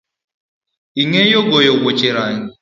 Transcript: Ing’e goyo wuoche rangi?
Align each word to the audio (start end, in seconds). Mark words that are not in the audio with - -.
Ing’e 1.01 1.21
goyo 1.49 1.73
wuoche 1.81 2.09
rangi? 2.15 2.51